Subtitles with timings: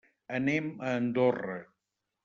[0.37, 1.61] Anem a Andorra.